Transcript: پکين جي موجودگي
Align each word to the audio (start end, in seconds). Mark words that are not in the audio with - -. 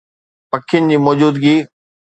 پکين 0.49 0.83
جي 0.89 0.97
موجودگي 1.05 1.55